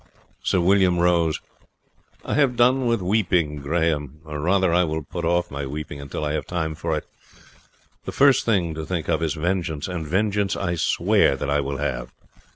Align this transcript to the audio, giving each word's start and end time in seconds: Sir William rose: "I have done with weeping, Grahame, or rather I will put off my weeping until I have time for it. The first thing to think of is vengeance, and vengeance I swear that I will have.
Sir 0.41 0.59
William 0.59 0.97
rose: 0.97 1.41
"I 2.25 2.33
have 2.33 2.55
done 2.55 2.87
with 2.87 3.03
weeping, 3.03 3.57
Grahame, 3.61 4.13
or 4.25 4.39
rather 4.39 4.73
I 4.73 4.83
will 4.83 5.03
put 5.03 5.25
off 5.25 5.51
my 5.51 5.67
weeping 5.67 6.01
until 6.01 6.25
I 6.25 6.33
have 6.33 6.47
time 6.47 6.73
for 6.73 6.97
it. 6.97 7.05
The 8.05 8.11
first 8.11 8.43
thing 8.43 8.73
to 8.73 8.83
think 8.83 9.07
of 9.07 9.21
is 9.21 9.35
vengeance, 9.35 9.87
and 9.87 10.07
vengeance 10.07 10.55
I 10.55 10.73
swear 10.73 11.35
that 11.35 11.51
I 11.51 11.59
will 11.61 11.77
have. 11.77 12.11